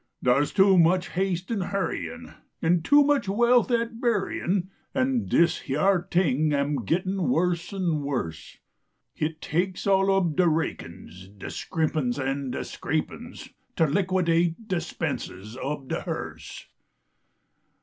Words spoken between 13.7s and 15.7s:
To liquidate de spenses